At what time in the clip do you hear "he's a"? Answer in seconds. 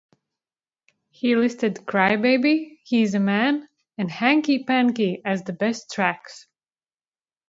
2.85-3.19